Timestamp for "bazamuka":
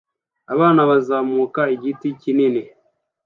0.89-1.61